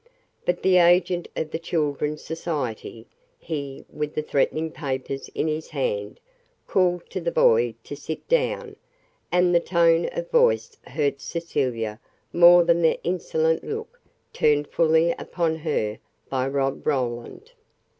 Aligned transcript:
But 0.45 0.63
the 0.63 0.77
agent 0.77 1.27
of 1.35 1.51
the 1.51 1.59
Children's 1.59 2.23
Society, 2.23 3.05
he 3.37 3.85
with 3.87 4.15
the 4.15 4.23
threatening 4.23 4.71
papers 4.71 5.29
in 5.35 5.47
his 5.47 5.69
hand, 5.69 6.19
called 6.65 7.07
to 7.11 7.21
the 7.21 7.29
boy 7.31 7.75
to 7.83 7.95
sit 7.95 8.27
down, 8.27 8.77
and 9.31 9.53
the 9.53 9.59
tone 9.59 10.07
of 10.11 10.31
voice 10.31 10.75
hurt 10.87 11.21
Cecilia 11.21 11.99
more 12.33 12.63
than 12.63 12.81
the 12.81 12.99
insolent 13.03 13.63
look 13.63 14.01
turned 14.33 14.69
fully 14.69 15.11
upon 15.19 15.57
her 15.57 15.99
by 16.29 16.47
Rob 16.47 16.87
Roland. 16.87 17.51